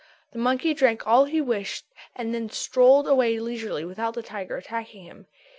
The 0.31 0.39
monkey 0.39 0.73
drank 0.73 1.05
all 1.05 1.25
he 1.25 1.39
wished 1.39 1.85
and 2.15 2.33
then 2.33 2.49
strolled 2.49 3.07
away 3.07 3.37
leisurely 3.39 3.85
without 3.85 4.15
the 4.15 4.23
tiger's 4.23 4.65
attacking 4.65 5.03
him. 5.03 5.27